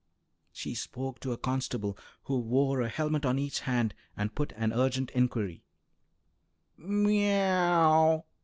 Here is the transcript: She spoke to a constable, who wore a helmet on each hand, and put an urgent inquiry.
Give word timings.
She 0.51 0.73
spoke 0.73 1.19
to 1.19 1.31
a 1.31 1.37
constable, 1.37 1.95
who 2.23 2.39
wore 2.39 2.81
a 2.81 2.89
helmet 2.89 3.23
on 3.23 3.37
each 3.37 3.59
hand, 3.59 3.93
and 4.17 4.33
put 4.33 4.51
an 4.55 4.73
urgent 4.73 5.11
inquiry. 5.11 5.63